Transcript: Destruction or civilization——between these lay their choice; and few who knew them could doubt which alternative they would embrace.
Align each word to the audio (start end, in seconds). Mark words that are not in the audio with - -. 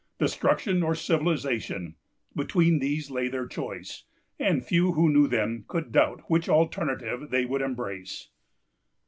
Destruction 0.17 0.81
or 0.81 0.95
civilization——between 0.95 2.79
these 2.79 3.11
lay 3.11 3.27
their 3.27 3.45
choice; 3.45 4.05
and 4.39 4.65
few 4.65 4.93
who 4.93 5.11
knew 5.13 5.27
them 5.27 5.63
could 5.67 5.91
doubt 5.91 6.23
which 6.27 6.49
alternative 6.49 7.29
they 7.29 7.45
would 7.45 7.61
embrace. 7.61 8.27